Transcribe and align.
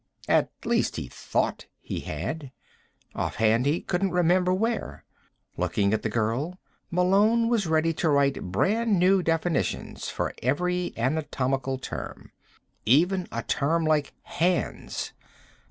At 0.27 0.49
least, 0.65 0.95
he 0.95 1.07
thought 1.07 1.67
he 1.79 1.99
had. 1.99 2.51
Off 3.13 3.35
hand, 3.35 3.67
he 3.67 3.81
couldn't 3.81 4.09
remember 4.09 4.51
where. 4.51 5.05
Looking 5.57 5.93
at 5.93 6.01
the 6.01 6.09
girl, 6.09 6.57
Malone 6.89 7.49
was 7.49 7.67
ready 7.67 7.93
to 7.93 8.09
write 8.09 8.41
brand 8.51 8.97
new 8.97 9.21
definitions 9.21 10.09
for 10.09 10.33
every 10.41 10.91
anatomical 10.97 11.77
term. 11.77 12.31
Even 12.83 13.27
a 13.31 13.43
term 13.43 13.85
like 13.85 14.15
"hands." 14.23 15.13